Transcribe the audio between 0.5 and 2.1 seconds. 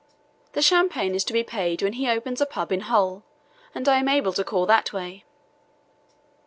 The champagne is to be paid when he